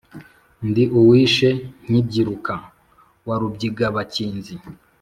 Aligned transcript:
Ndi 0.67 0.83
uwishe 0.99 1.49
nkibyiruka 1.85 2.53
wa 3.27 3.35
Rubyigabakinzi; 3.41 4.55